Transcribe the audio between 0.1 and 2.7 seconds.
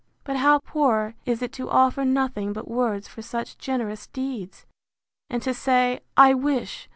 —But how poor is it to offer nothing but